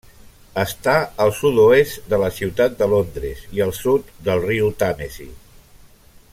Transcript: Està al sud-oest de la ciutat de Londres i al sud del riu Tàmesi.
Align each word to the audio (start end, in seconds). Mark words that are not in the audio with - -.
Està 0.61 0.93
al 1.25 1.33
sud-oest 1.39 2.09
de 2.13 2.19
la 2.23 2.31
ciutat 2.39 2.79
de 2.81 2.89
Londres 2.95 3.45
i 3.59 3.63
al 3.67 3.77
sud 3.83 4.11
del 4.29 4.43
riu 4.49 4.73
Tàmesi. 4.83 5.33